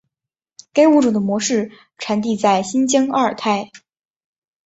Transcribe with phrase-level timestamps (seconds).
[0.73, 1.69] 该物种的模式
[1.99, 3.69] 产地在新疆阿尔泰。